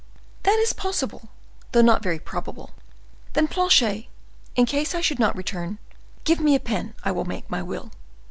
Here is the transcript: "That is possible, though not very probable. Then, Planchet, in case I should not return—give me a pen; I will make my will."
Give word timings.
"That 0.41 0.57
is 0.57 0.73
possible, 0.73 1.29
though 1.73 1.83
not 1.83 2.01
very 2.01 2.17
probable. 2.17 2.71
Then, 3.33 3.47
Planchet, 3.47 4.07
in 4.55 4.65
case 4.65 4.95
I 4.95 5.01
should 5.01 5.19
not 5.19 5.35
return—give 5.37 6.39
me 6.39 6.55
a 6.55 6.59
pen; 6.59 6.95
I 7.03 7.11
will 7.11 7.25
make 7.25 7.47
my 7.51 7.61
will." 7.61 7.91